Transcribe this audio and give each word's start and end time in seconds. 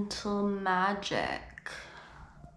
elemental 0.00 0.48
magic 0.48 1.70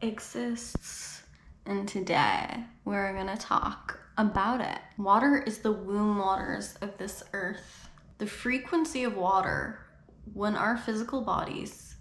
exists, 0.02 1.24
and 1.66 1.86
today 1.86 2.64
we're 2.86 3.14
gonna 3.14 3.36
talk 3.36 4.00
about 4.18 4.62
it. 4.62 4.80
Water 4.98 5.44
is 5.46 5.58
the 5.58 5.74
womb 5.74 6.20
waters 6.20 6.76
of 6.80 6.98
this 6.98 7.22
earth. 7.34 7.90
The 8.18 8.28
frequency 8.28 9.04
of 9.04 9.18
water 9.18 9.86
when 10.34 10.56
our 10.56 10.78
physical 10.78 11.20
bodies 11.20 11.98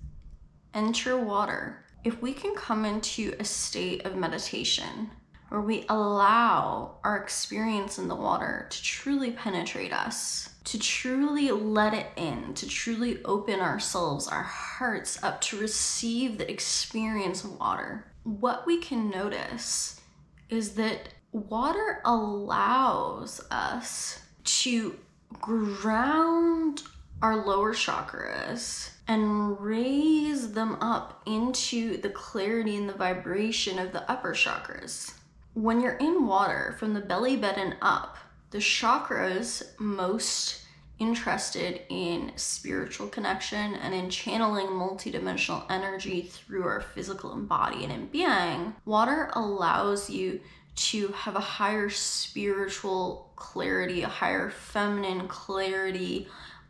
enter 0.75 1.19
water, 1.19 1.87
if 2.05 2.23
we 2.23 2.33
can 2.33 2.55
come 2.55 2.85
into 2.85 3.35
a 3.41 3.45
state 3.45 4.07
of 4.07 4.15
meditation 4.15 5.11
where 5.49 5.61
we 5.61 5.85
allow 5.89 6.99
our 7.03 7.17
experience 7.17 7.99
in 7.99 8.07
the 8.07 8.15
water 8.15 8.69
to 8.71 8.81
truly 8.81 9.33
penetrate 9.33 9.93
us, 9.93 10.51
to 10.65 10.79
truly 10.79 11.51
let 11.51 11.95
it 11.95 12.07
in, 12.17 12.55
to 12.55 12.69
truly 12.69 13.23
open 13.25 13.61
ourselves, 13.61 14.29
our 14.29 14.43
hearts 14.43 15.23
up 15.23 15.41
to 15.43 15.59
receive 15.59 16.39
the 16.39 16.51
experience 16.51 17.45
of 17.45 17.59
water, 17.59 18.07
what 18.25 18.67
we 18.67 18.79
can 18.79 19.11
notice 19.11 20.01
is 20.49 20.75
that 20.75 21.09
water 21.33 22.01
allows 22.05 23.41
us 23.51 24.21
to 24.45 24.97
ground 25.41 26.83
our 27.23 27.47
lower 27.47 27.73
chakras 27.73 28.91
and 29.09 29.61
raise 29.61 30.53
them 30.53 30.77
up 30.81 31.23
into 31.27 31.97
the 31.99 32.11
clarity 32.11 32.77
and 32.77 32.89
the 32.89 32.95
vibration 32.95 33.79
of 33.79 33.93
the 33.93 34.09
upper 34.11 34.33
chakras. 34.33 35.15
When 35.55 35.81
you're 35.81 35.97
in 35.97 36.27
water 36.27 36.75
from 36.79 36.95
the 36.95 37.01
belly 37.01 37.37
button 37.37 37.75
up, 37.81 38.17
the 38.53 38.59
chakras 38.59 39.63
most 39.79 40.61
interested 40.99 41.81
in 41.89 42.31
spiritual 42.37 43.09
connection 43.09 43.75
and 43.75 43.95
in 43.95 44.09
channeling 44.09 44.67
multidimensional 44.67 45.65
energy 45.71 46.23
through 46.23 46.63
our 46.63 46.81
physical 46.81 47.35
body 47.35 47.83
and 47.83 47.93
in 47.93 48.07
being, 48.07 48.75
water 48.85 49.31
allows 49.35 50.09
you 50.09 50.39
to 50.75 51.09
have 51.09 51.35
a 51.35 51.41
higher 51.41 51.89
spiritual 51.91 53.33
clarity, 53.37 54.03
a 54.03 54.09
higher 54.09 54.51
feminine 54.51 55.27
clarity 55.29 56.29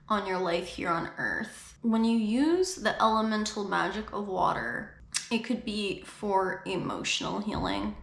on 0.09 0.27
your 0.27 0.39
life 0.39 0.67
here 0.67 0.89
on 0.89 1.11
earth. 1.19 1.77
When 1.83 2.05
you 2.05 2.17
use 2.17 2.77
the 2.77 3.01
elemental 3.03 3.65
magic 3.65 4.13
of 4.13 4.29
water, 4.29 4.95
it 5.31 5.45
could 5.45 5.65
be 5.65 6.03
for 6.03 6.63
emotional 6.65 7.41
healing 7.41 7.97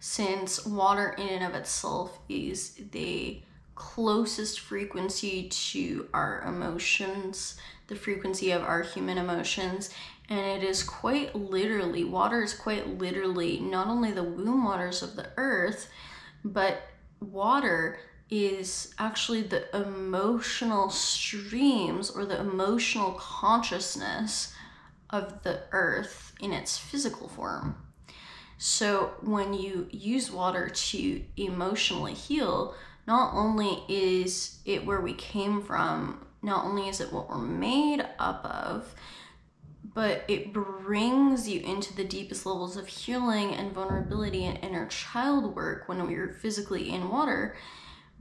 since 0.00 0.64
water 0.64 1.14
in 1.18 1.28
and 1.28 1.44
of 1.44 1.54
itself 1.54 2.18
is 2.28 2.74
the 2.92 3.40
closest 3.74 4.60
frequency 4.60 5.48
to 5.48 6.08
our 6.12 6.42
emotions, 6.42 7.56
the 7.88 7.96
frequency 7.96 8.50
of 8.50 8.62
our 8.62 8.82
human 8.82 9.18
emotions. 9.18 9.90
And 10.28 10.40
it 10.40 10.66
is 10.66 10.82
quite 10.82 11.34
literally, 11.34 12.02
water 12.02 12.42
is 12.42 12.54
quite 12.54 12.98
literally 12.98 13.60
not 13.60 13.86
only 13.86 14.12
the 14.12 14.24
womb 14.24 14.64
waters 14.64 15.02
of 15.02 15.14
the 15.14 15.28
earth, 15.36 15.88
but 16.44 16.82
water 17.20 17.98
is 18.28 18.92
actually 18.98 19.42
the 19.42 19.76
emotional 19.76 20.90
streams 20.90 22.10
or 22.10 22.24
the 22.24 22.40
emotional 22.40 23.12
consciousness 23.12 24.52
of 25.10 25.42
the 25.44 25.60
earth 25.70 26.34
in 26.40 26.52
its 26.52 26.76
physical 26.76 27.28
form. 27.28 27.85
So 28.58 29.14
when 29.20 29.52
you 29.52 29.86
use 29.90 30.30
water 30.30 30.68
to 30.68 31.22
emotionally 31.36 32.14
heal, 32.14 32.74
not 33.06 33.34
only 33.34 33.84
is 33.88 34.58
it 34.64 34.86
where 34.86 35.00
we 35.00 35.14
came 35.14 35.62
from, 35.62 36.26
not 36.42 36.64
only 36.64 36.88
is 36.88 37.00
it 37.00 37.12
what 37.12 37.28
we're 37.28 37.38
made 37.38 38.04
up 38.18 38.44
of, 38.44 38.94
but 39.94 40.24
it 40.28 40.52
brings 40.52 41.48
you 41.48 41.60
into 41.60 41.94
the 41.94 42.04
deepest 42.04 42.44
levels 42.44 42.76
of 42.76 42.86
healing 42.86 43.54
and 43.54 43.72
vulnerability 43.72 44.44
and 44.44 44.58
inner 44.62 44.86
child 44.86 45.54
work 45.54 45.88
when 45.88 46.06
we're 46.06 46.32
physically 46.32 46.90
in 46.90 47.08
water 47.08 47.56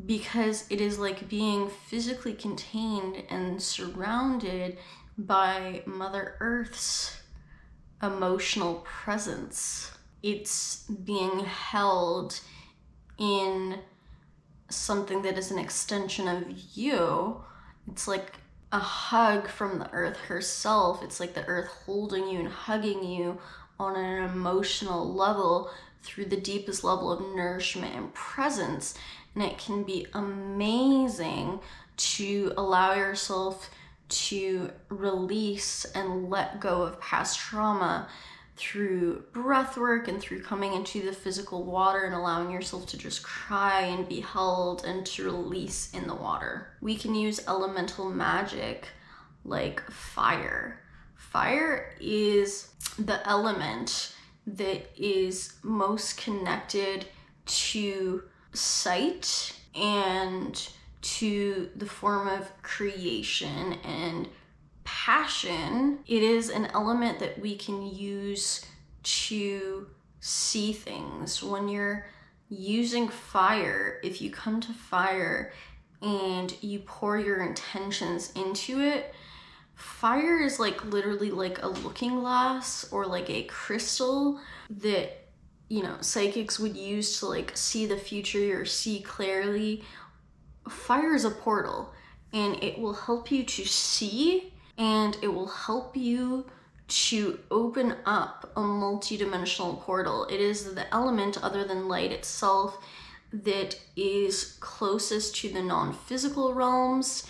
because 0.05 0.65
it 0.69 0.81
is 0.81 0.99
like 0.99 1.29
being 1.29 1.69
physically 1.69 2.33
contained 2.33 3.23
and 3.29 3.61
surrounded 3.61 4.77
by 5.17 5.81
Mother 5.85 6.35
Earth's 6.39 7.21
emotional 8.01 8.85
presence 8.85 9.94
it's 10.25 10.85
being 10.87 11.41
held 11.41 12.41
in 13.19 13.77
something 14.69 15.21
that 15.21 15.37
is 15.37 15.51
an 15.51 15.59
extension 15.59 16.27
of 16.27 16.43
you. 16.73 17.43
It's 17.87 18.07
like 18.07 18.33
a 18.71 18.79
hug 18.79 19.47
from 19.47 19.77
the 19.77 19.89
earth 19.91 20.17
herself. 20.17 21.03
It's 21.03 21.19
like 21.19 21.35
the 21.35 21.45
earth 21.45 21.67
holding 21.85 22.27
you 22.27 22.39
and 22.39 22.47
hugging 22.47 23.03
you 23.03 23.37
on 23.79 23.95
an 23.95 24.23
emotional 24.23 25.13
level 25.13 25.69
through 26.01 26.25
the 26.25 26.41
deepest 26.41 26.83
level 26.83 27.11
of 27.11 27.35
nourishment 27.35 27.95
and 27.95 28.11
presence. 28.15 28.95
And 29.35 29.43
it 29.43 29.59
can 29.59 29.83
be 29.83 30.07
amazing 30.15 31.59
to 31.97 32.51
allow 32.57 32.95
yourself 32.95 33.69
to 34.07 34.71
release 34.89 35.85
and 35.93 36.31
let 36.31 36.59
go 36.59 36.81
of 36.81 36.99
past 36.99 37.37
trauma 37.37 38.07
through 38.55 39.23
breath 39.33 39.77
work 39.77 40.07
and 40.07 40.21
through 40.21 40.41
coming 40.41 40.73
into 40.73 41.01
the 41.01 41.11
physical 41.11 41.63
water 41.63 42.05
and 42.05 42.15
allowing 42.15 42.51
yourself 42.51 42.85
to 42.87 42.97
just 42.97 43.21
cry 43.21 43.81
and 43.81 44.07
be 44.07 44.21
held 44.21 44.85
and 44.85 45.05
to 45.05 45.25
release 45.25 45.93
in 45.93 46.07
the 46.07 46.15
water. 46.15 46.69
We 46.81 46.95
can 46.95 47.13
use 47.15 47.45
elemental 47.47 48.09
magic 48.09 48.87
like 49.43 49.81
fire. 49.91 50.81
Fire 51.15 51.93
is 51.99 52.69
the 52.97 53.27
element 53.27 54.15
that 54.47 54.89
is 54.97 55.55
most 55.63 56.17
connected 56.17 57.05
to 57.45 58.23
sight 58.53 59.53
and 59.75 60.69
to 61.01 61.69
the 61.75 61.85
form 61.85 62.27
of 62.27 62.49
creation 62.63 63.73
and 63.83 64.27
passion, 65.05 65.99
it 66.07 66.23
is 66.23 66.49
an 66.49 66.65
element 66.73 67.19
that 67.19 67.39
we 67.39 67.55
can 67.55 67.85
use 67.85 68.65
to 69.03 69.85
see 70.19 70.73
things. 70.73 71.43
When 71.43 71.69
you're 71.69 72.07
using 72.49 73.07
fire, 73.09 73.99
if 74.03 74.19
you 74.19 74.31
come 74.31 74.59
to 74.61 74.73
fire 74.73 75.53
and 76.01 76.51
you 76.63 76.79
pour 76.79 77.19
your 77.19 77.43
intentions 77.45 78.33
into 78.33 78.81
it, 78.81 79.13
fire 79.75 80.41
is 80.41 80.59
like 80.59 80.83
literally 80.85 81.29
like 81.29 81.61
a 81.61 81.67
looking 81.67 82.21
glass 82.21 82.87
or 82.91 83.05
like 83.05 83.29
a 83.29 83.43
crystal 83.43 84.39
that 84.71 85.27
you 85.69 85.83
know 85.83 85.97
psychics 86.01 86.59
would 86.59 86.75
use 86.75 87.19
to 87.19 87.27
like 87.27 87.55
see 87.55 87.85
the 87.85 87.97
future 87.97 88.61
or 88.61 88.65
see 88.65 89.01
clearly 89.01 89.83
fire 90.69 91.13
is 91.13 91.25
a 91.25 91.31
portal 91.31 91.91
and 92.33 92.63
it 92.63 92.79
will 92.79 92.93
help 92.93 93.31
you 93.31 93.43
to 93.43 93.65
see 93.65 94.51
and 94.77 95.17
it 95.21 95.27
will 95.27 95.47
help 95.47 95.95
you 95.95 96.45
to 96.87 97.39
open 97.49 97.95
up 98.05 98.51
a 98.55 98.61
multidimensional 98.61 99.79
portal. 99.81 100.25
It 100.25 100.39
is 100.39 100.75
the 100.75 100.93
element 100.93 101.41
other 101.41 101.63
than 101.63 101.87
light 101.87 102.11
itself 102.11 102.77
that 103.31 103.79
is 103.95 104.57
closest 104.59 105.35
to 105.37 105.49
the 105.49 105.61
non-physical 105.61 106.53
realms 106.53 107.27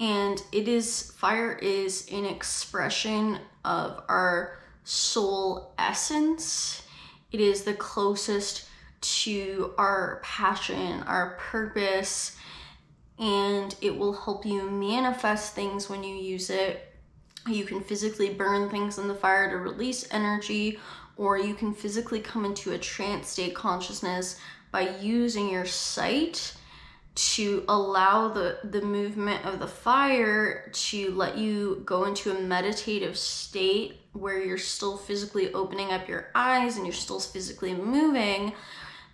and 0.00 0.42
it 0.50 0.66
is 0.66 1.12
fire 1.12 1.52
is 1.52 2.08
an 2.10 2.24
expression 2.24 3.38
of 3.64 4.02
our 4.08 4.58
soul 4.82 5.74
essence. 5.78 6.82
It 7.30 7.40
is 7.40 7.62
the 7.62 7.74
closest 7.74 8.68
to 9.00 9.74
our 9.78 10.20
passion, 10.24 11.04
our 11.04 11.36
purpose, 11.38 12.36
and 13.22 13.76
it 13.80 13.96
will 13.96 14.12
help 14.12 14.44
you 14.44 14.68
manifest 14.68 15.54
things 15.54 15.88
when 15.88 16.02
you 16.02 16.16
use 16.16 16.50
it. 16.50 16.92
You 17.46 17.64
can 17.64 17.80
physically 17.80 18.34
burn 18.34 18.68
things 18.68 18.98
in 18.98 19.06
the 19.06 19.14
fire 19.14 19.48
to 19.48 19.58
release 19.58 20.08
energy, 20.10 20.80
or 21.16 21.38
you 21.38 21.54
can 21.54 21.72
physically 21.72 22.18
come 22.18 22.44
into 22.44 22.72
a 22.72 22.78
trance 22.78 23.28
state 23.28 23.54
consciousness 23.54 24.40
by 24.72 24.96
using 24.98 25.48
your 25.48 25.66
sight 25.66 26.54
to 27.14 27.62
allow 27.68 28.28
the 28.28 28.58
the 28.64 28.80
movement 28.80 29.44
of 29.44 29.60
the 29.60 29.68
fire 29.68 30.70
to 30.72 31.12
let 31.12 31.36
you 31.38 31.82
go 31.84 32.04
into 32.04 32.36
a 32.36 32.40
meditative 32.40 33.16
state 33.16 34.00
where 34.14 34.42
you're 34.42 34.58
still 34.58 34.96
physically 34.96 35.52
opening 35.52 35.92
up 35.92 36.08
your 36.08 36.28
eyes 36.34 36.76
and 36.76 36.86
you're 36.86 36.92
still 36.92 37.20
physically 37.20 37.74
moving, 37.74 38.52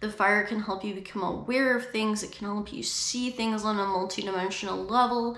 the 0.00 0.10
fire 0.10 0.44
can 0.44 0.60
help 0.60 0.84
you 0.84 0.94
become 0.94 1.22
aware 1.22 1.76
of 1.76 1.90
things, 1.90 2.22
it 2.22 2.32
can 2.32 2.46
help 2.46 2.72
you 2.72 2.82
see 2.82 3.30
things 3.30 3.64
on 3.64 3.78
a 3.78 3.82
multidimensional 3.82 4.88
level, 4.88 5.36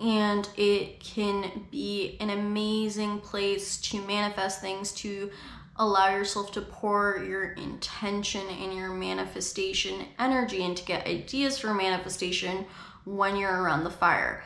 and 0.00 0.48
it 0.56 1.00
can 1.00 1.66
be 1.70 2.16
an 2.20 2.30
amazing 2.30 3.20
place 3.20 3.76
to 3.78 4.00
manifest 4.06 4.60
things, 4.60 4.92
to 4.92 5.30
allow 5.76 6.14
yourself 6.14 6.52
to 6.52 6.60
pour 6.60 7.18
your 7.18 7.52
intention 7.52 8.46
and 8.48 8.74
your 8.74 8.90
manifestation 8.90 10.06
energy 10.18 10.64
and 10.64 10.76
to 10.76 10.84
get 10.84 11.06
ideas 11.06 11.58
for 11.58 11.74
manifestation 11.74 12.64
when 13.04 13.36
you're 13.36 13.62
around 13.62 13.84
the 13.84 13.90
fire. 13.90 14.44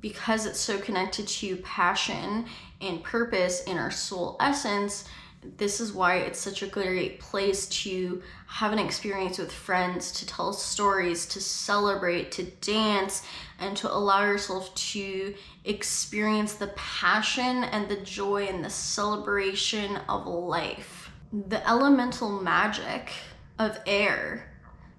Because 0.00 0.46
it's 0.46 0.60
so 0.60 0.78
connected 0.78 1.28
to 1.28 1.56
passion 1.58 2.46
and 2.80 3.02
purpose 3.02 3.62
in 3.64 3.76
our 3.76 3.90
soul 3.90 4.36
essence, 4.40 5.04
this 5.42 5.80
is 5.80 5.92
why 5.92 6.16
it's 6.16 6.38
such 6.38 6.62
a 6.62 6.66
great 6.66 7.18
place 7.18 7.66
to 7.66 8.22
have 8.46 8.72
an 8.72 8.78
experience 8.78 9.38
with 9.38 9.50
friends, 9.50 10.12
to 10.12 10.26
tell 10.26 10.52
stories, 10.52 11.24
to 11.26 11.40
celebrate, 11.40 12.30
to 12.32 12.42
dance, 12.42 13.22
and 13.58 13.74
to 13.78 13.90
allow 13.90 14.24
yourself 14.24 14.74
to 14.74 15.34
experience 15.64 16.54
the 16.54 16.68
passion 16.68 17.64
and 17.64 17.88
the 17.88 17.96
joy 18.02 18.44
and 18.44 18.62
the 18.62 18.70
celebration 18.70 19.96
of 20.08 20.26
life. 20.26 21.10
The 21.32 21.66
elemental 21.66 22.28
magic 22.42 23.10
of 23.58 23.78
air 23.86 24.46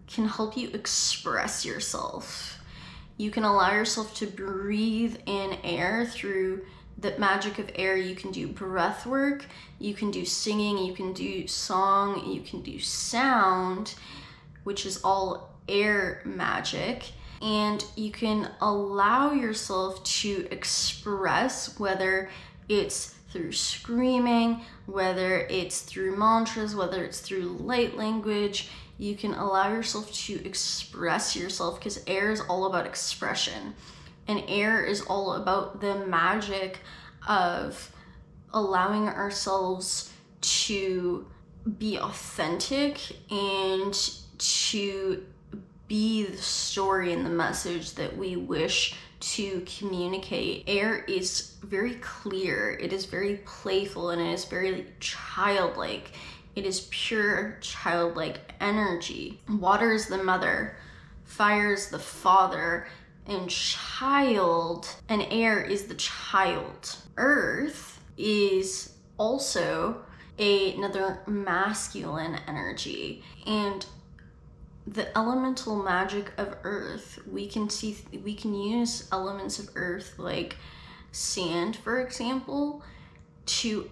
can 0.08 0.28
help 0.28 0.58
you 0.58 0.70
express 0.70 1.66
yourself. 1.66 2.60
You 3.18 3.30
can 3.30 3.44
allow 3.44 3.74
yourself 3.74 4.16
to 4.16 4.26
breathe 4.26 5.18
in 5.28 5.58
air 5.64 6.06
through 6.06 6.66
the 7.02 7.18
magic 7.18 7.60
of 7.60 7.70
air. 7.76 7.98
You 7.98 8.16
can 8.16 8.32
do 8.32 8.48
breath 8.48 9.06
work, 9.06 9.46
you 9.80 9.94
can 9.94 10.12
do 10.12 10.26
singing, 10.26 10.78
you 10.78 10.94
can 10.94 11.14
do 11.14 11.48
song, 11.48 12.26
you 12.26 12.42
can 12.42 12.62
do 12.62 12.80
sound, 12.80 13.96
which 14.64 14.86
is 14.86 15.02
all 15.04 15.50
air 15.68 16.22
magic. 16.26 17.12
And 17.42 17.84
you 17.96 18.12
can 18.12 18.52
allow 18.62 19.32
yourself 19.32 20.04
to 20.04 20.48
express 20.52 21.80
whether 21.80 22.30
it's 22.70 23.16
through 23.32 23.54
screaming, 23.54 24.62
whether 24.86 25.48
it's 25.50 25.82
through 25.82 26.18
mantras, 26.18 26.76
whether 26.76 27.04
it's 27.04 27.20
through 27.20 27.58
light 27.60 27.98
language. 27.98 28.70
You 29.00 29.16
can 29.16 29.34
allow 29.34 29.70
yourself 29.74 30.14
to 30.26 30.46
express 30.46 31.36
yourself 31.36 31.80
because 31.80 32.04
air 32.06 32.30
is 32.30 32.42
all 32.42 32.66
about 32.66 32.86
expression 32.86 33.74
and 34.32 34.44
air 34.48 34.84
is 34.84 35.02
all 35.02 35.34
about 35.34 35.82
the 35.82 36.06
magic 36.06 36.80
of 37.28 37.92
allowing 38.54 39.08
ourselves 39.08 40.12
to 40.42 41.28
be 41.78 41.98
authentic 41.98 43.00
and 43.32 43.94
to 44.38 45.24
be 45.88 46.26
the 46.26 46.38
story 46.38 47.14
and 47.14 47.26
the 47.26 47.30
message 47.30 47.94
that 47.96 48.18
we 48.18 48.36
wish 48.36 48.96
to 49.20 49.62
communicate. 49.80 50.64
Air 50.68 51.04
is 51.08 51.56
very 51.64 51.96
clear, 51.96 52.72
it 52.72 52.92
is 52.92 53.06
very 53.06 53.42
playful, 53.46 54.10
and 54.10 54.22
it 54.22 54.32
is 54.32 54.46
very 54.46 54.88
childlike. 55.00 56.12
It 56.56 56.66
is 56.66 56.88
pure 56.90 57.58
childlike 57.62 58.40
energy. 58.60 59.40
Water 59.48 59.94
is 59.94 60.08
the 60.08 60.24
mother, 60.24 60.76
fire 61.24 61.74
is 61.74 61.90
the 61.90 62.00
father, 62.00 62.88
and 63.26 63.50
child 63.50 64.88
and 65.10 65.26
air 65.30 65.62
is 65.62 65.86
the 65.86 65.96
child. 65.96 66.98
Earth 67.18 68.02
is 68.18 68.94
also 69.18 70.04
a, 70.40 70.74
another 70.76 71.20
masculine 71.28 72.40
energy 72.48 73.24
and 73.46 73.86
the 74.88 75.16
elemental 75.16 75.76
magic 75.82 76.32
of 76.38 76.56
earth 76.64 77.20
we 77.32 77.48
can 77.48 77.70
see 77.70 77.98
we 78.24 78.34
can 78.34 78.54
use 78.54 79.08
elements 79.12 79.60
of 79.60 79.70
earth 79.76 80.16
like 80.18 80.58
sand 81.12 81.76
for 81.76 82.02
example 82.02 82.82
to 83.46 83.90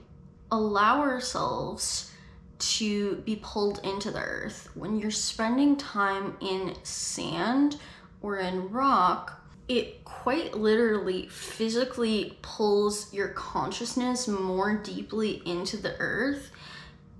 allow 0.52 1.00
ourselves 1.02 2.12
to 2.58 3.18
be 3.18 3.40
pulled 3.42 3.80
into 3.84 4.10
the 4.10 4.20
earth 4.20 4.70
when 4.74 4.98
you're 4.98 5.12
spending 5.12 5.78
time 5.78 6.36
in 6.42 6.74
sand 6.84 7.78
or 8.22 8.38
in 8.38 8.70
rock, 8.70 9.42
it 9.68 10.04
quite 10.04 10.56
literally 10.56 11.28
physically 11.28 12.38
pulls 12.42 13.14
your 13.14 13.30
consciousness 13.30 14.28
more 14.28 14.76
deeply 14.76 15.42
into 15.46 15.78
the 15.78 15.96
earth 16.00 16.52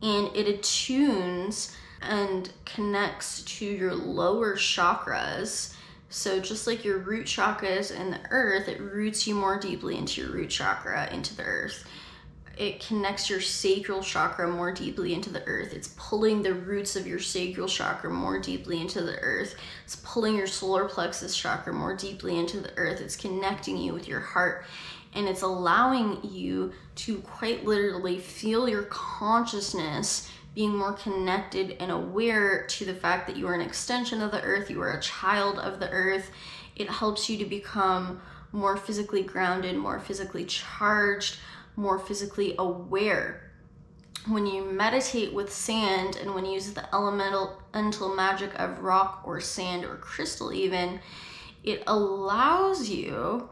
and 0.02 0.36
it 0.36 0.48
attunes 0.48 1.76
and 2.02 2.52
connects 2.66 3.44
to 3.44 3.66
your 3.66 3.94
lower 3.94 4.56
chakras. 4.56 5.74
So, 6.10 6.40
just 6.40 6.66
like 6.66 6.84
your 6.84 6.98
root 6.98 7.28
chakras 7.28 7.96
in 7.96 8.10
the 8.12 8.22
earth, 8.32 8.68
it 8.68 8.80
roots 8.80 9.28
you 9.28 9.36
more 9.36 9.60
deeply 9.60 9.96
into 9.98 10.22
your 10.22 10.32
root 10.32 10.50
chakra, 10.50 11.08
into 11.14 11.36
the 11.36 11.44
earth 11.44 11.88
it 12.60 12.86
connects 12.86 13.30
your 13.30 13.40
sacral 13.40 14.04
chakra 14.04 14.46
more 14.46 14.74
deeply 14.74 15.14
into 15.14 15.30
the 15.30 15.44
earth. 15.48 15.74
It's 15.74 15.96
pulling 15.96 16.44
the 16.44 16.54
roots 16.54 16.98
of 16.98 17.08
your 17.08 17.20
sacral 17.20 17.70
chakra 17.70 18.10
more 18.10 18.38
deeply 18.38 18.82
into 18.82 19.02
the 19.02 19.18
earth. 19.20 19.56
It's 19.86 19.96
pulling 19.96 20.36
your 20.36 20.46
solar 20.46 20.84
plexus 20.84 21.38
chakra 21.38 21.72
more 21.72 21.96
deeply 21.96 22.38
into 22.38 22.60
the 22.60 22.78
earth. 22.78 23.00
It's 23.00 23.16
connecting 23.16 23.78
you 23.78 23.94
with 23.94 24.10
your 24.10 24.20
heart 24.20 24.66
and 25.16 25.26
it's 25.26 25.42
allowing 25.42 26.20
you 26.22 26.74
to 26.96 27.20
quite 27.20 27.66
literally 27.66 28.20
feel 28.20 28.68
your 28.68 28.84
consciousness 28.84 30.30
being 30.54 30.76
more 30.76 30.94
connected 30.94 31.78
and 31.80 31.92
aware 31.92 32.66
to 32.68 32.84
the 32.84 32.94
fact 32.94 33.26
that 33.28 33.38
you 33.38 33.48
are 33.48 33.56
an 33.56 33.62
extension 33.62 34.22
of 34.22 34.32
the 34.32 34.42
earth, 34.42 34.70
you 34.70 34.82
are 34.82 34.98
a 34.98 35.02
child 35.02 35.60
of 35.60 35.80
the 35.80 35.90
earth. 35.92 36.30
It 36.76 36.90
helps 36.90 37.30
you 37.30 37.38
to 37.38 37.46
become 37.46 38.22
more 38.52 38.76
physically 38.76 39.24
grounded, 39.24 39.78
more 39.78 40.00
physically 40.00 40.44
charged 40.44 41.38
more 41.80 41.98
physically 41.98 42.56
aware. 42.60 43.52
When 44.28 44.46
you 44.46 44.66
meditate 44.66 45.34
with 45.34 45.52
sand 45.52 46.18
and 46.18 46.36
when 46.36 46.46
you 46.46 46.52
use 46.52 46.74
the 46.74 46.94
elemental, 46.94 47.64
magic 48.16 48.52
of 48.60 48.80
rock 48.80 49.24
or 49.26 49.40
sand 49.40 49.86
or 49.86 49.96
crystal, 49.96 50.52
even, 50.52 51.00
it 51.64 51.84
allows 51.88 52.90
you 52.90 53.50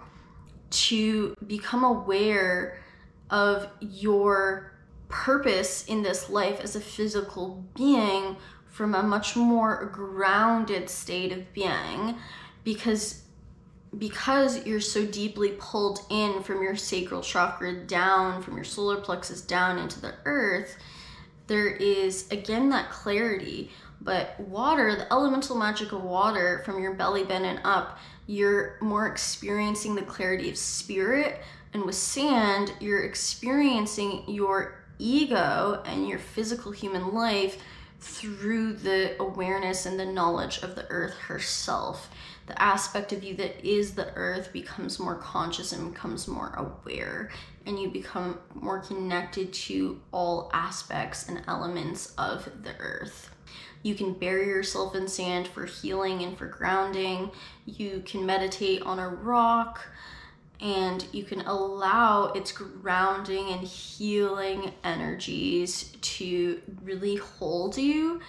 to 0.69 1.35
become 1.47 1.85
aware 1.85 2.83
of 3.29 3.69
your 3.79 4.73
purpose 5.07 5.85
in 5.85 6.03
this 6.03 6.29
life 6.29 6.59
as 6.59 6.75
a 6.75 6.81
physical 6.81 7.63
being 7.75 8.35
from 8.67 8.93
a 8.93 9.01
much 9.01 9.35
more 9.37 9.89
grounded 9.93 10.89
state 10.89 11.31
of 11.31 11.53
being 11.53 12.17
because 12.65 13.23
because 13.97 14.65
you're 14.65 14.81
so 14.81 15.05
deeply 15.05 15.53
pulled 15.57 16.01
in 16.09 16.43
from 16.43 16.61
your 16.61 16.75
sacral 16.75 17.21
chakra 17.21 17.85
down, 17.85 18.41
from 18.41 18.55
your 18.55 18.65
solar 18.65 18.97
plexus 18.97 19.41
down 19.41 19.77
into 19.77 19.99
the 19.99 20.13
earth, 20.25 20.77
there 21.47 21.69
is 21.69 22.27
again 22.29 22.69
that 22.69 22.91
clarity. 22.91 23.71
But 23.99 24.39
water, 24.39 24.95
the 24.95 25.11
elemental 25.11 25.57
magic 25.57 25.91
of 25.91 26.03
water 26.03 26.61
from 26.65 26.81
your 26.81 26.93
belly 26.93 27.23
button 27.23 27.59
up, 27.63 27.97
you're 28.27 28.77
more 28.81 29.07
experiencing 29.07 29.95
the 29.95 30.03
clarity 30.03 30.49
of 30.49 30.57
spirit. 30.57 31.41
And 31.73 31.83
with 31.83 31.95
sand, 31.95 32.73
you're 32.79 33.03
experiencing 33.03 34.23
your 34.27 34.83
ego 34.99 35.81
and 35.85 36.07
your 36.07 36.19
physical 36.19 36.71
human 36.71 37.13
life 37.13 37.61
through 37.99 38.73
the 38.73 39.19
awareness 39.19 39.85
and 39.85 39.99
the 39.99 40.05
knowledge 40.05 40.59
of 40.59 40.75
the 40.75 40.85
earth 40.89 41.17
herself 41.17 42.09
the 42.47 42.59
aspect 42.61 43.11
of 43.11 43.23
you 43.23 43.35
that 43.35 43.65
is 43.67 43.93
the 43.93 44.11
earth 44.15 44.51
becomes 44.53 44.99
more 44.99 45.15
conscious 45.15 45.73
and 45.73 45.93
becomes 45.93 46.27
more 46.27 46.53
aware 46.55 47.29
and 47.65 47.77
you 47.77 47.89
become 47.89 48.39
more 48.53 48.79
connected 48.79 49.51
to 49.51 50.01
all 50.13 50.49
aspects 50.53 51.27
and 51.27 51.43
elements 51.47 52.13
of 52.17 52.49
the 52.63 52.75
earth. 52.79 53.29
You 53.83 53.95
can 53.95 54.13
bury 54.13 54.47
yourself 54.47 54.95
in 54.95 55.09
sand 55.09 55.47
for 55.47 55.65
healing 55.65 56.23
and 56.23 56.37
for 56.37 56.47
grounding. 56.47 57.31
You 57.65 58.01
can 58.05 58.25
meditate 58.25 58.81
on 58.81 58.99
a 58.99 59.09
rock 59.09 59.85
and 60.61 61.05
you 61.11 61.23
can 61.23 61.41
allow 61.41 62.31
its 62.31 62.51
grounding 62.53 63.49
and 63.49 63.67
healing 63.67 64.71
energies 64.83 65.95
to 66.01 66.61
really 66.81 67.17
hold 67.17 67.77
you 67.77 68.21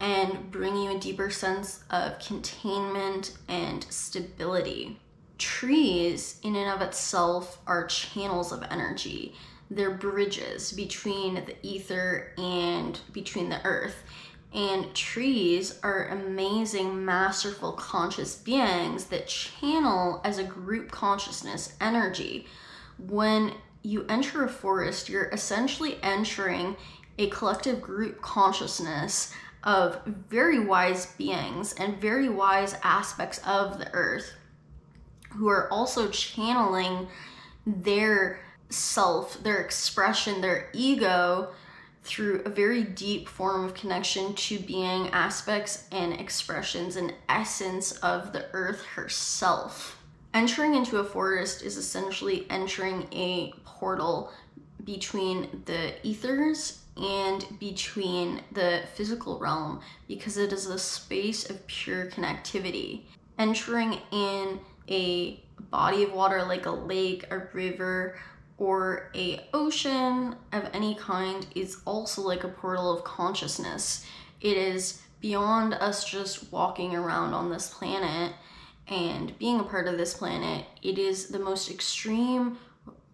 and 0.00 0.50
bring 0.50 0.76
you 0.76 0.96
a 0.96 1.00
deeper 1.00 1.30
sense 1.30 1.84
of 1.90 2.18
containment 2.18 3.36
and 3.48 3.86
stability. 3.90 4.98
Trees, 5.38 6.40
in 6.42 6.56
and 6.56 6.70
of 6.70 6.86
itself, 6.86 7.58
are 7.66 7.86
channels 7.86 8.52
of 8.52 8.62
energy. 8.70 9.34
They're 9.70 9.90
bridges 9.90 10.72
between 10.72 11.34
the 11.34 11.56
ether 11.62 12.32
and 12.36 12.98
between 13.12 13.48
the 13.48 13.64
earth. 13.64 14.02
And 14.52 14.94
trees 14.94 15.80
are 15.82 16.08
amazing, 16.08 17.04
masterful, 17.04 17.72
conscious 17.72 18.36
beings 18.36 19.06
that 19.06 19.26
channel 19.26 20.20
as 20.24 20.38
a 20.38 20.44
group 20.44 20.92
consciousness 20.92 21.74
energy. 21.80 22.46
When 22.98 23.54
you 23.82 24.06
enter 24.08 24.44
a 24.44 24.48
forest, 24.48 25.08
you're 25.08 25.28
essentially 25.30 25.98
entering 26.02 26.76
a 27.18 27.28
collective 27.30 27.82
group 27.82 28.22
consciousness 28.22 29.32
of 29.64 30.04
very 30.06 30.60
wise 30.60 31.06
beings 31.16 31.74
and 31.74 32.00
very 32.00 32.28
wise 32.28 32.76
aspects 32.82 33.40
of 33.46 33.78
the 33.78 33.92
earth 33.92 34.34
who 35.30 35.48
are 35.48 35.68
also 35.72 36.08
channeling 36.10 37.08
their 37.66 38.40
self, 38.68 39.42
their 39.42 39.60
expression, 39.60 40.40
their 40.40 40.68
ego 40.72 41.48
through 42.02 42.42
a 42.44 42.50
very 42.50 42.82
deep 42.82 43.28
form 43.28 43.64
of 43.64 43.74
connection 43.74 44.34
to 44.34 44.58
being 44.58 45.08
aspects 45.08 45.88
and 45.90 46.12
expressions 46.12 46.96
and 46.96 47.14
essence 47.28 47.92
of 47.92 48.32
the 48.32 48.44
earth 48.52 48.84
herself. 48.84 49.98
Entering 50.34 50.74
into 50.74 50.98
a 50.98 51.04
forest 51.04 51.62
is 51.62 51.76
essentially 51.76 52.46
entering 52.50 53.08
a 53.12 53.52
portal 53.64 54.30
between 54.84 55.62
the 55.64 55.94
ethers 56.06 56.83
and 56.96 57.46
between 57.58 58.42
the 58.52 58.82
physical 58.94 59.38
realm 59.38 59.80
because 60.06 60.36
it 60.36 60.52
is 60.52 60.66
a 60.66 60.78
space 60.78 61.50
of 61.50 61.66
pure 61.66 62.06
connectivity. 62.06 63.02
Entering 63.38 63.98
in 64.12 64.60
a 64.88 65.42
body 65.70 66.04
of 66.04 66.12
water 66.12 66.44
like 66.44 66.66
a 66.66 66.70
lake, 66.70 67.26
a 67.30 67.38
river, 67.52 68.16
or 68.58 69.10
a 69.14 69.48
ocean 69.52 70.36
of 70.52 70.70
any 70.72 70.94
kind 70.94 71.46
is 71.54 71.78
also 71.84 72.22
like 72.22 72.44
a 72.44 72.48
portal 72.48 72.96
of 72.96 73.02
consciousness. 73.02 74.06
It 74.40 74.56
is 74.56 75.02
beyond 75.20 75.74
us 75.74 76.04
just 76.04 76.52
walking 76.52 76.94
around 76.94 77.34
on 77.34 77.50
this 77.50 77.68
planet 77.68 78.32
and 78.86 79.36
being 79.38 79.58
a 79.58 79.64
part 79.64 79.88
of 79.88 79.96
this 79.96 80.14
planet. 80.14 80.66
It 80.82 80.98
is 80.98 81.28
the 81.28 81.38
most 81.38 81.70
extreme 81.70 82.58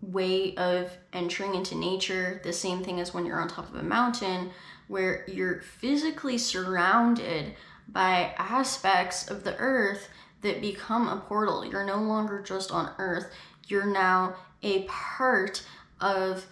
way 0.02 0.54
of 0.56 0.90
entering 1.12 1.54
into 1.54 1.74
nature, 1.74 2.40
the 2.42 2.52
same 2.52 2.82
thing 2.82 3.00
as 3.00 3.12
when 3.12 3.26
you're 3.26 3.40
on 3.40 3.48
top 3.48 3.68
of 3.68 3.74
a 3.74 3.82
mountain, 3.82 4.50
where 4.88 5.24
you're 5.28 5.60
physically 5.60 6.38
surrounded 6.38 7.54
by 7.88 8.34
aspects 8.38 9.28
of 9.28 9.44
the 9.44 9.56
earth 9.58 10.08
that 10.42 10.60
become 10.60 11.08
a 11.08 11.20
portal. 11.20 11.64
You're 11.64 11.84
no 11.84 12.00
longer 12.00 12.40
just 12.40 12.72
on 12.72 12.92
earth, 12.98 13.30
you're 13.68 13.86
now 13.86 14.36
a 14.62 14.84
part 14.84 15.62
of 16.00 16.46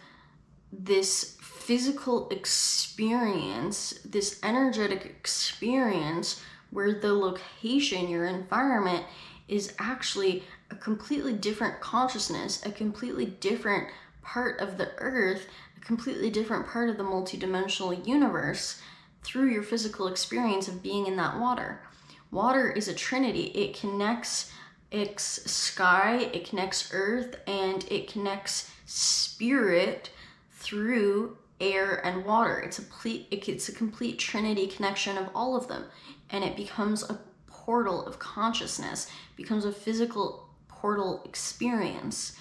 this 0.73 1.37
physical 1.41 2.29
experience, 2.31 3.99
this 4.05 4.39
energetic 4.43 5.05
experience 5.05 6.43
where 6.71 7.01
the 7.01 7.13
location, 7.13 8.09
your 8.09 8.27
environment, 8.27 9.05
is 9.49 9.75
actually 9.79 10.43
a 10.71 10.75
completely 10.77 11.33
different 11.33 11.81
consciousness, 11.81 12.65
a 12.65 12.71
completely 12.71 13.27
different 13.27 13.89
part 14.23 14.61
of 14.61 14.79
the 14.79 14.91
earth, 14.99 15.47
a 15.77 15.81
completely 15.81 16.31
different 16.31 16.67
part 16.67 16.89
of 16.89 16.97
the 16.97 17.03
multidimensional 17.03 18.07
universe 18.07 18.81
through 19.23 19.51
your 19.51 19.63
physical 19.63 20.07
experience 20.07 20.69
of 20.69 20.83
being 20.83 21.07
in 21.07 21.17
that 21.17 21.39
water. 21.39 21.83
Water 22.31 22.71
is 22.71 22.89
a 22.89 22.95
trinity, 22.95 23.45
it 23.47 23.79
connects 23.79 24.53
its 24.91 25.51
sky, 25.51 26.31
it 26.33 26.49
connects 26.49 26.91
earth, 26.93 27.37
and 27.47 27.85
it 27.91 28.11
connects 28.11 28.71
spirit 28.87 30.11
through 30.53 31.37
air 31.61 32.05
and 32.05 32.25
water. 32.25 32.59
It's 32.59 32.79
a 32.79 32.83
complete, 32.83 33.29
it's 33.31 33.69
a 33.69 33.73
complete 33.73 34.19
trinity 34.19 34.67
connection 34.67 35.17
of 35.17 35.29
all 35.35 35.57
of 35.57 35.69
them, 35.69 35.85
and 36.31 36.45
it 36.45 36.57
becomes 36.57 37.03
a 37.03 37.21
portal 37.47 38.07
of 38.07 38.19
consciousness, 38.19 39.11
becomes 39.37 39.65
a 39.65 39.73
physical 39.73 40.48
portal 40.81 41.23
experience, 41.25 42.37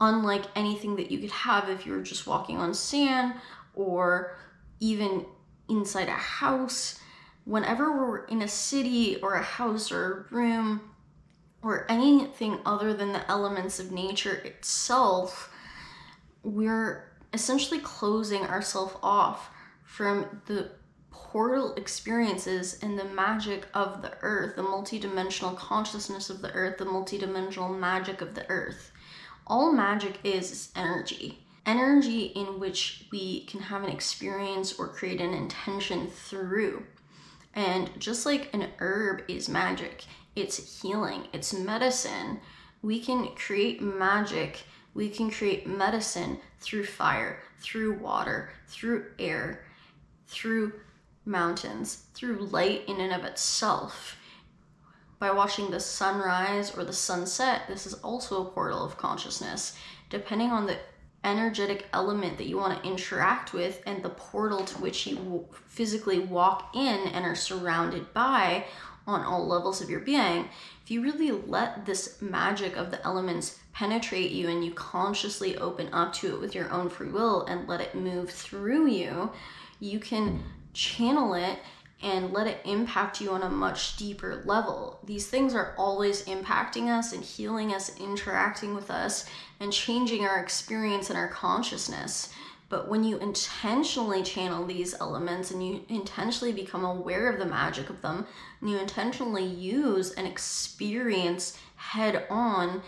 unlike 0.00 0.44
anything 0.56 0.96
that 0.96 1.10
you 1.10 1.18
could 1.18 1.30
have 1.30 1.68
if 1.68 1.86
you 1.86 1.92
were 1.92 2.02
just 2.02 2.26
walking 2.26 2.56
on 2.56 2.74
sand 2.74 3.34
or 3.74 4.36
even 4.80 5.24
inside 5.68 6.08
a 6.08 6.12
house. 6.12 6.98
Whenever 7.44 7.92
we're 7.92 8.24
in 8.26 8.42
a 8.42 8.48
city 8.48 9.16
or 9.20 9.34
a 9.34 9.42
house 9.42 9.92
or 9.92 10.28
a 10.30 10.34
room 10.34 10.80
or 11.62 11.90
anything 11.90 12.58
other 12.64 12.94
than 12.94 13.12
the 13.12 13.30
elements 13.30 13.78
of 13.78 13.92
nature 13.92 14.34
itself, 14.34 15.52
we're 16.42 17.10
essentially 17.32 17.80
closing 17.80 18.42
ourselves 18.42 18.94
off 19.02 19.50
from 19.84 20.40
the 20.46 20.70
portal 21.14 21.74
experiences 21.74 22.78
and 22.82 22.98
the 22.98 23.04
magic 23.04 23.66
of 23.72 24.02
the 24.02 24.12
earth, 24.22 24.56
the 24.56 24.62
multidimensional 24.62 25.56
consciousness 25.56 26.28
of 26.28 26.42
the 26.42 26.52
earth, 26.52 26.78
the 26.78 26.84
multidimensional 26.84 27.78
magic 27.78 28.20
of 28.20 28.34
the 28.34 28.48
earth. 28.50 28.90
All 29.46 29.72
magic 29.72 30.18
is, 30.24 30.50
is 30.50 30.72
energy. 30.74 31.38
Energy 31.66 32.24
in 32.24 32.58
which 32.58 33.06
we 33.12 33.44
can 33.44 33.60
have 33.60 33.84
an 33.84 33.90
experience 33.90 34.78
or 34.78 34.88
create 34.88 35.20
an 35.20 35.32
intention 35.32 36.08
through. 36.08 36.84
And 37.54 37.90
just 37.98 38.26
like 38.26 38.52
an 38.52 38.68
herb 38.80 39.22
is 39.28 39.48
magic, 39.48 40.04
it's 40.34 40.82
healing, 40.82 41.28
it's 41.32 41.52
medicine. 41.52 42.40
We 42.82 43.00
can 43.00 43.28
create 43.36 43.80
magic, 43.80 44.64
we 44.94 45.08
can 45.08 45.30
create 45.30 45.66
medicine 45.66 46.38
through 46.60 46.86
fire, 46.86 47.40
through 47.58 47.98
water, 47.98 48.50
through 48.66 49.06
air, 49.18 49.64
through 50.26 50.72
mountains 51.24 52.04
through 52.14 52.46
light 52.46 52.82
in 52.88 53.00
and 53.00 53.12
of 53.12 53.24
itself. 53.24 54.16
By 55.18 55.30
watching 55.30 55.70
the 55.70 55.80
sunrise 55.80 56.76
or 56.76 56.84
the 56.84 56.92
sunset, 56.92 57.62
this 57.68 57.86
is 57.86 57.94
also 57.94 58.42
a 58.42 58.50
portal 58.50 58.84
of 58.84 58.98
consciousness. 58.98 59.76
Depending 60.10 60.50
on 60.50 60.66
the 60.66 60.78
energetic 61.24 61.86
element 61.92 62.36
that 62.36 62.46
you 62.46 62.58
want 62.58 62.82
to 62.82 62.88
interact 62.88 63.52
with 63.54 63.82
and 63.86 64.02
the 64.02 64.10
portal 64.10 64.64
to 64.64 64.78
which 64.82 65.06
you 65.06 65.46
physically 65.66 66.18
walk 66.18 66.74
in 66.74 67.08
and 67.08 67.24
are 67.24 67.34
surrounded 67.34 68.12
by 68.12 68.66
on 69.06 69.22
all 69.22 69.46
levels 69.46 69.80
of 69.80 69.90
your 69.90 70.00
being, 70.00 70.48
if 70.82 70.90
you 70.90 71.02
really 71.02 71.30
let 71.30 71.86
this 71.86 72.20
magic 72.20 72.76
of 72.76 72.90
the 72.90 73.02
elements 73.04 73.58
penetrate 73.72 74.30
you 74.30 74.48
and 74.48 74.64
you 74.64 74.72
consciously 74.72 75.56
open 75.56 75.88
up 75.92 76.12
to 76.12 76.34
it 76.34 76.40
with 76.40 76.54
your 76.54 76.70
own 76.70 76.88
free 76.88 77.08
will 77.08 77.44
and 77.46 77.68
let 77.68 77.80
it 77.80 77.94
move 77.94 78.30
through 78.30 78.86
you, 78.86 79.30
you 79.80 79.98
can 79.98 80.42
channel 80.74 81.34
it 81.34 81.58
and 82.02 82.32
let 82.32 82.46
it 82.46 82.60
impact 82.66 83.20
you 83.20 83.30
on 83.30 83.42
a 83.42 83.48
much 83.48 83.96
deeper 83.96 84.42
level. 84.44 84.98
These 85.04 85.28
things 85.28 85.54
are 85.54 85.74
always 85.78 86.24
impacting 86.26 86.88
us 86.88 87.14
and 87.14 87.24
healing 87.24 87.72
us, 87.72 87.98
interacting 87.98 88.74
with 88.74 88.90
us, 88.90 89.26
and 89.58 89.72
changing 89.72 90.26
our 90.26 90.38
experience 90.38 91.08
and 91.08 91.18
our 91.18 91.28
consciousness. 91.28 92.30
But 92.68 92.88
when 92.88 93.04
you 93.04 93.18
intentionally 93.18 94.22
channel 94.22 94.66
these 94.66 94.94
elements 95.00 95.50
and 95.50 95.66
you 95.66 95.84
intentionally 95.88 96.52
become 96.52 96.84
aware 96.84 97.30
of 97.30 97.38
the 97.38 97.46
magic 97.46 97.88
of 97.88 98.02
them, 98.02 98.26
and 98.60 98.68
you 98.68 98.78
intentionally 98.78 99.44
use 99.44 100.10
and 100.10 100.26
experience 100.26 101.58
head 101.76 102.26
on 102.28 102.82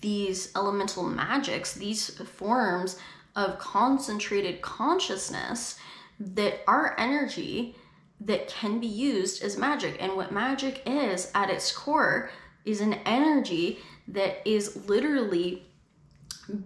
these 0.00 0.50
elemental 0.56 1.02
magics, 1.02 1.74
these 1.74 2.10
forms 2.10 2.98
of 3.36 3.58
concentrated 3.58 4.62
consciousness, 4.62 5.78
that 6.20 6.60
our 6.66 6.94
energy 6.98 7.76
that 8.20 8.48
can 8.48 8.80
be 8.80 8.86
used 8.86 9.42
as 9.42 9.56
magic. 9.56 9.96
And 10.00 10.16
what 10.16 10.32
magic 10.32 10.82
is 10.86 11.30
at 11.34 11.50
its 11.50 11.70
core 11.70 12.30
is 12.64 12.80
an 12.80 12.94
energy 13.06 13.78
that 14.08 14.46
is 14.48 14.88
literally 14.88 15.64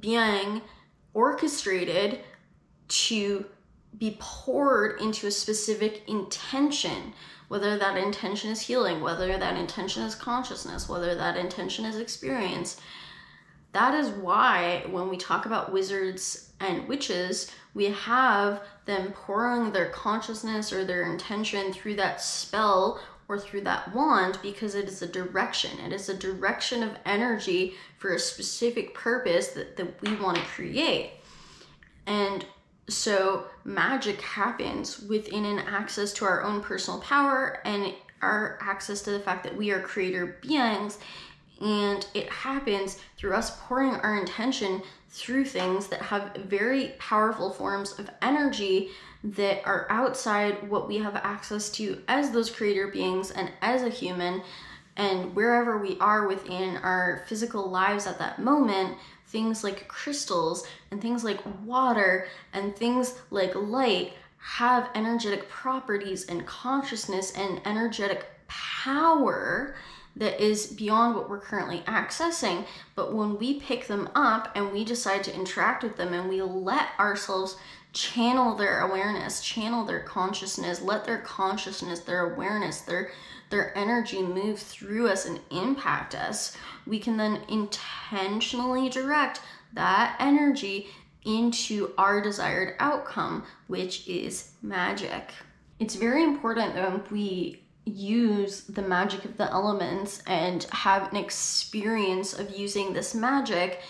being 0.00 0.62
orchestrated 1.14 2.20
to 2.88 3.44
be 3.98 4.16
poured 4.18 5.00
into 5.00 5.26
a 5.26 5.30
specific 5.30 6.02
intention, 6.08 7.12
whether 7.48 7.78
that 7.78 7.98
intention 7.98 8.50
is 8.50 8.62
healing, 8.62 9.00
whether 9.02 9.36
that 9.36 9.56
intention 9.56 10.02
is 10.04 10.14
consciousness, 10.14 10.88
whether 10.88 11.14
that 11.14 11.36
intention 11.36 11.84
is 11.84 11.98
experience. 11.98 12.80
That 13.72 13.94
is 13.94 14.08
why 14.10 14.84
when 14.90 15.08
we 15.08 15.16
talk 15.16 15.44
about 15.44 15.72
wizards 15.72 16.52
and 16.60 16.88
witches, 16.88 17.50
we 17.74 17.86
have 17.86 18.62
them 18.84 19.12
pouring 19.12 19.72
their 19.72 19.90
consciousness 19.90 20.72
or 20.72 20.84
their 20.84 21.10
intention 21.10 21.72
through 21.72 21.96
that 21.96 22.20
spell 22.20 23.00
or 23.28 23.38
through 23.38 23.62
that 23.62 23.94
wand 23.94 24.38
because 24.42 24.74
it 24.74 24.86
is 24.86 25.00
a 25.02 25.06
direction. 25.06 25.78
It 25.78 25.92
is 25.92 26.08
a 26.08 26.16
direction 26.16 26.82
of 26.82 26.96
energy 27.06 27.74
for 27.98 28.14
a 28.14 28.18
specific 28.18 28.94
purpose 28.94 29.48
that, 29.48 29.76
that 29.76 30.02
we 30.02 30.16
want 30.16 30.36
to 30.36 30.44
create. 30.44 31.12
And 32.06 32.44
so 32.88 33.46
magic 33.64 34.20
happens 34.20 35.00
within 35.00 35.44
an 35.44 35.60
access 35.60 36.12
to 36.14 36.24
our 36.24 36.42
own 36.42 36.60
personal 36.60 37.00
power 37.00 37.60
and 37.64 37.94
our 38.20 38.58
access 38.60 39.02
to 39.02 39.10
the 39.10 39.20
fact 39.20 39.44
that 39.44 39.56
we 39.56 39.70
are 39.70 39.80
creator 39.80 40.38
beings. 40.42 40.98
And 41.62 42.04
it 42.12 42.28
happens 42.28 42.98
through 43.16 43.34
us 43.34 43.56
pouring 43.62 43.94
our 43.96 44.18
intention 44.18 44.82
through 45.10 45.44
things 45.44 45.86
that 45.88 46.02
have 46.02 46.34
very 46.36 46.94
powerful 46.98 47.50
forms 47.50 47.98
of 47.98 48.10
energy 48.20 48.90
that 49.22 49.64
are 49.64 49.86
outside 49.88 50.68
what 50.68 50.88
we 50.88 50.98
have 50.98 51.14
access 51.16 51.70
to 51.70 52.02
as 52.08 52.30
those 52.30 52.50
creator 52.50 52.88
beings 52.88 53.30
and 53.30 53.50
as 53.60 53.82
a 53.82 53.88
human. 53.88 54.42
And 54.96 55.34
wherever 55.36 55.78
we 55.78 55.96
are 56.00 56.26
within 56.26 56.78
our 56.78 57.24
physical 57.28 57.70
lives 57.70 58.06
at 58.06 58.18
that 58.18 58.40
moment 58.40 58.98
things 59.32 59.64
like 59.64 59.88
crystals 59.88 60.66
and 60.90 61.00
things 61.00 61.24
like 61.24 61.40
water 61.64 62.28
and 62.52 62.76
things 62.76 63.14
like 63.30 63.54
light 63.54 64.12
have 64.36 64.90
energetic 64.94 65.48
properties 65.48 66.26
and 66.26 66.46
consciousness 66.46 67.32
and 67.32 67.60
energetic 67.64 68.26
power 68.46 69.74
that 70.16 70.42
is 70.42 70.66
beyond 70.66 71.14
what 71.14 71.28
we're 71.28 71.40
currently 71.40 71.80
accessing. 71.86 72.66
But 72.94 73.14
when 73.14 73.38
we 73.38 73.60
pick 73.60 73.86
them 73.86 74.08
up 74.14 74.52
and 74.54 74.72
we 74.72 74.84
decide 74.84 75.24
to 75.24 75.34
interact 75.34 75.82
with 75.82 75.96
them 75.96 76.12
and 76.12 76.28
we 76.28 76.42
let 76.42 76.88
ourselves 76.98 77.56
channel 77.92 78.54
their 78.54 78.80
awareness, 78.80 79.42
channel 79.42 79.84
their 79.84 80.00
consciousness, 80.00 80.80
let 80.80 81.04
their 81.04 81.18
consciousness, 81.18 82.00
their 82.00 82.32
awareness, 82.32 82.80
their 82.82 83.10
their 83.52 83.76
energy 83.76 84.22
move 84.22 84.58
through 84.58 85.08
us 85.08 85.26
and 85.26 85.38
impact 85.50 86.14
us, 86.14 86.56
we 86.86 86.98
can 86.98 87.18
then 87.18 87.42
intentionally 87.48 88.88
direct 88.88 89.42
that 89.74 90.16
energy 90.18 90.88
into 91.24 91.92
our 91.98 92.20
desired 92.22 92.74
outcome, 92.78 93.44
which 93.66 94.08
is 94.08 94.52
magic. 94.62 95.32
It's 95.78 95.94
very 95.94 96.24
important 96.24 96.74
that 96.74 97.12
we 97.12 97.61
use 97.84 98.62
the 98.62 98.82
magic 98.82 99.24
of 99.24 99.36
the 99.36 99.50
elements 99.50 100.22
and 100.26 100.64
have 100.70 101.10
an 101.10 101.16
experience 101.16 102.32
of 102.32 102.56
using 102.56 102.92
this 102.92 103.14
magic 103.14 103.80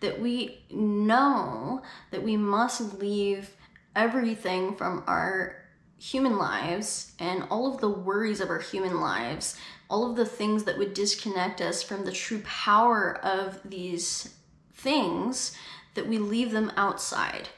that 0.00 0.20
we 0.20 0.60
know 0.70 1.82
that 2.10 2.22
we 2.22 2.36
must 2.36 2.98
leave 2.98 3.56
everything 3.96 4.76
from 4.76 5.02
our 5.06 5.56
human 5.98 6.38
lives 6.38 7.12
and 7.18 7.44
all 7.50 7.72
of 7.72 7.80
the 7.80 7.88
worries 7.88 8.40
of 8.40 8.50
our 8.50 8.60
human 8.60 9.00
lives, 9.00 9.56
all 9.90 10.08
of 10.08 10.16
the 10.16 10.26
things 10.26 10.64
that 10.64 10.78
would 10.78 10.94
disconnect 10.94 11.60
us 11.60 11.82
from 11.82 12.04
the 12.04 12.12
true 12.12 12.40
power 12.44 13.18
of 13.24 13.58
these 13.64 14.34
things, 14.72 15.56
that 15.94 16.06
we 16.06 16.18
leave 16.18 16.52
them 16.52 16.70
outside 16.76 17.48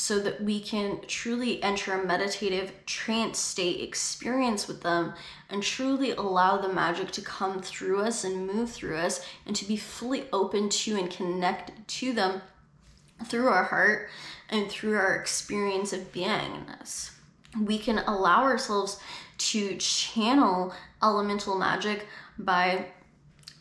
so 0.00 0.18
that 0.18 0.42
we 0.42 0.58
can 0.58 0.98
truly 1.06 1.62
enter 1.62 1.92
a 1.92 2.06
meditative 2.06 2.72
trance 2.86 3.38
state 3.38 3.82
experience 3.82 4.66
with 4.66 4.80
them 4.80 5.12
and 5.50 5.62
truly 5.62 6.12
allow 6.12 6.56
the 6.56 6.72
magic 6.72 7.10
to 7.10 7.20
come 7.20 7.60
through 7.60 8.00
us 8.00 8.24
and 8.24 8.46
move 8.46 8.70
through 8.70 8.96
us 8.96 9.22
and 9.44 9.54
to 9.54 9.66
be 9.66 9.76
fully 9.76 10.24
open 10.32 10.70
to 10.70 10.96
and 10.96 11.10
connect 11.10 11.86
to 11.86 12.14
them 12.14 12.40
through 13.26 13.48
our 13.48 13.64
heart 13.64 14.08
and 14.48 14.70
through 14.70 14.96
our 14.96 15.16
experience 15.16 15.92
of 15.92 16.10
beingness 16.12 17.10
we 17.62 17.78
can 17.78 17.98
allow 17.98 18.44
ourselves 18.44 18.98
to 19.36 19.76
channel 19.76 20.72
elemental 21.02 21.58
magic 21.58 22.06
by 22.38 22.86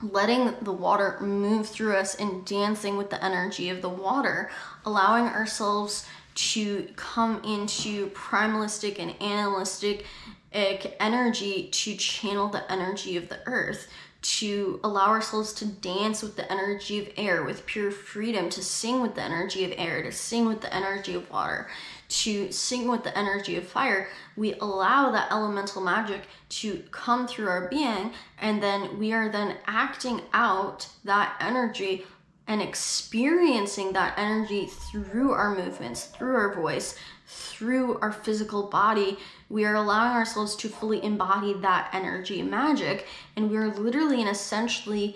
letting 0.02 0.56
the 0.62 0.72
water 0.72 1.18
move 1.20 1.68
through 1.68 1.98
us 1.98 2.16
and 2.16 2.46
dancing 2.46 2.96
with 2.96 3.10
the 3.10 3.24
energy 3.24 3.70
of 3.70 3.82
the 3.82 3.90
water, 3.90 4.50
allowing 4.86 5.26
ourselves 5.26 6.06
to 6.40 6.88
come 6.96 7.44
into 7.44 8.08
primalistic 8.12 8.98
and 8.98 9.14
animalistic 9.22 10.06
energy 10.54 11.68
to 11.70 11.96
channel 11.96 12.48
the 12.48 12.72
energy 12.72 13.18
of 13.18 13.30
the 13.30 13.40
earth 13.46 13.90
to 14.22 14.80
allow 14.84 15.08
ourselves 15.08 15.54
to 15.54 15.66
dance 15.66 16.22
with 16.22 16.36
the 16.36 16.52
energy 16.52 17.00
of 17.00 17.10
air 17.18 17.44
with 17.44 17.66
pure 17.66 17.92
freedom 17.92 18.50
to 18.50 18.64
sing 18.64 19.02
with 19.02 19.16
the 19.16 19.22
energy 19.22 19.64
of 19.64 19.74
air 19.78 20.02
to 20.04 20.12
sing 20.12 20.46
with 20.46 20.62
the 20.62 20.74
energy 20.74 21.14
of 21.14 21.30
water 21.30 21.70
to 22.10 22.52
sing 22.52 22.88
with 22.88 23.04
the 23.04 23.16
energy 23.18 23.56
of 23.56 23.68
fire, 23.68 24.10
we 24.36 24.56
allow 24.56 25.12
that 25.12 25.32
elemental 25.32 25.82
magic 25.82 26.22
to 26.50 26.84
come 26.92 27.28
through 27.28 27.48
our 27.48 27.68
being, 27.70 28.12
and 28.40 28.62
then 28.62 28.98
we 28.98 29.14
are 29.14 29.30
then 29.30 29.58
acting 29.68 30.22
out 30.34 30.88
that 31.04 31.36
energy 31.40 32.06
and 32.50 32.64
experiencing 32.64 33.94
that 33.94 34.18
energy 34.18 34.66
through 34.66 35.32
our 35.32 35.56
movements, 35.56 36.06
through 36.06 36.36
our 36.36 36.56
voice, 36.56 36.96
through 37.28 38.00
our 38.00 38.12
physical 38.12 38.64
body. 38.64 39.20
We 39.50 39.66
are 39.66 39.76
allowing 39.76 40.14
ourselves 40.14 40.56
to 40.58 40.68
fully 40.68 41.02
embody 41.04 41.54
that 41.54 41.92
energy 41.94 42.42
magic, 42.42 43.06
and 43.36 43.52
we 43.52 43.58
are 43.58 43.70
literally 43.70 44.20
and 44.20 44.30
essentially 44.30 45.16